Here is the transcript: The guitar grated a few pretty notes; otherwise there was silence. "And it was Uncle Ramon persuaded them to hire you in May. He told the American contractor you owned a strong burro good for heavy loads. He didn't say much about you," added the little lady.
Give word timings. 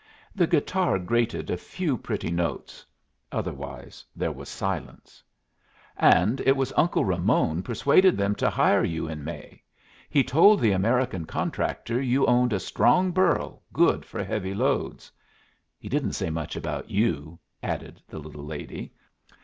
The 0.33 0.47
guitar 0.47 0.97
grated 0.97 1.51
a 1.51 1.57
few 1.57 1.95
pretty 1.95 2.31
notes; 2.31 2.83
otherwise 3.31 4.03
there 4.15 4.31
was 4.31 4.49
silence. 4.49 5.21
"And 5.95 6.41
it 6.41 6.57
was 6.57 6.73
Uncle 6.75 7.05
Ramon 7.05 7.61
persuaded 7.61 8.17
them 8.17 8.33
to 8.37 8.49
hire 8.49 8.83
you 8.83 9.07
in 9.07 9.23
May. 9.23 9.61
He 10.09 10.23
told 10.23 10.59
the 10.59 10.71
American 10.71 11.25
contractor 11.25 12.01
you 12.01 12.25
owned 12.25 12.51
a 12.51 12.59
strong 12.59 13.11
burro 13.11 13.61
good 13.71 14.03
for 14.03 14.23
heavy 14.23 14.55
loads. 14.55 15.11
He 15.77 15.87
didn't 15.87 16.13
say 16.13 16.31
much 16.31 16.55
about 16.55 16.89
you," 16.89 17.37
added 17.61 18.01
the 18.07 18.17
little 18.17 18.43
lady. 18.43 18.95